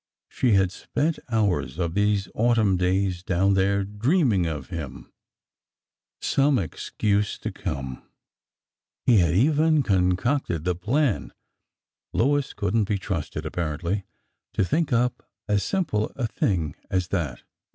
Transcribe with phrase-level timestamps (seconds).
[0.29, 5.11] She had spent hours of these autumn days down there, dreaming of him....
[6.21, 8.01] ^' Some excuse to come.''...
[9.05, 11.33] He had even concocted the plan—
[12.13, 14.05] Lois could n't be trusted, apparently,
[14.53, 17.43] to think up as simple a thing as that